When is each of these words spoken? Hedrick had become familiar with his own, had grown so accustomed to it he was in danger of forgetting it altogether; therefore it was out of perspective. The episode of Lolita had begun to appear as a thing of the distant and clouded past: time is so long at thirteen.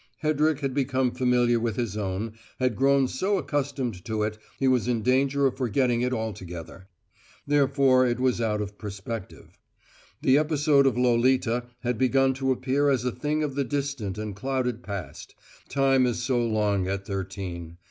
Hedrick 0.23 0.61
had 0.61 0.73
become 0.73 1.11
familiar 1.11 1.59
with 1.59 1.75
his 1.75 1.95
own, 1.95 2.33
had 2.59 2.75
grown 2.75 3.07
so 3.07 3.37
accustomed 3.37 4.03
to 4.05 4.23
it 4.23 4.39
he 4.57 4.67
was 4.67 4.87
in 4.87 5.03
danger 5.03 5.45
of 5.45 5.55
forgetting 5.57 6.01
it 6.01 6.11
altogether; 6.11 6.87
therefore 7.45 8.07
it 8.07 8.19
was 8.19 8.41
out 8.41 8.61
of 8.61 8.79
perspective. 8.79 9.59
The 10.23 10.39
episode 10.39 10.87
of 10.87 10.97
Lolita 10.97 11.65
had 11.81 11.99
begun 11.99 12.33
to 12.33 12.51
appear 12.51 12.89
as 12.89 13.05
a 13.05 13.11
thing 13.11 13.43
of 13.43 13.53
the 13.53 13.63
distant 13.63 14.17
and 14.17 14.35
clouded 14.35 14.81
past: 14.81 15.35
time 15.69 16.07
is 16.07 16.23
so 16.23 16.43
long 16.43 16.87
at 16.87 17.05
thirteen. 17.05 17.77